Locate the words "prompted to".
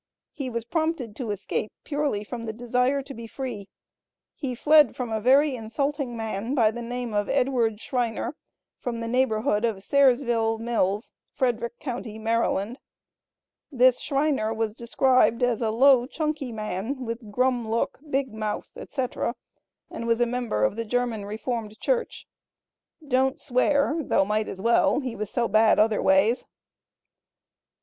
0.65-1.29